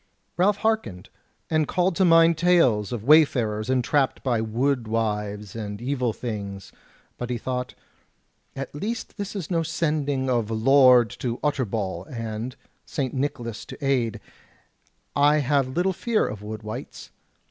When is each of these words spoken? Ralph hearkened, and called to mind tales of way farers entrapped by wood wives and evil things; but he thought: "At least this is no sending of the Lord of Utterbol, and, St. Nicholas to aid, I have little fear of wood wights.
Ralph 0.35 0.57
hearkened, 0.57 1.11
and 1.47 1.67
called 1.67 1.95
to 1.97 2.05
mind 2.05 2.35
tales 2.35 2.91
of 2.91 3.03
way 3.03 3.23
farers 3.23 3.69
entrapped 3.69 4.23
by 4.23 4.41
wood 4.41 4.87
wives 4.87 5.55
and 5.55 5.79
evil 5.79 6.11
things; 6.11 6.71
but 7.19 7.29
he 7.29 7.37
thought: 7.37 7.75
"At 8.55 8.73
least 8.73 9.17
this 9.17 9.35
is 9.35 9.51
no 9.51 9.61
sending 9.61 10.27
of 10.27 10.47
the 10.47 10.55
Lord 10.55 11.15
of 11.23 11.37
Utterbol, 11.43 12.05
and, 12.09 12.55
St. 12.83 13.13
Nicholas 13.13 13.63
to 13.65 13.85
aid, 13.85 14.19
I 15.15 15.35
have 15.37 15.67
little 15.67 15.93
fear 15.93 16.25
of 16.27 16.41
wood 16.41 16.63
wights. 16.63 17.11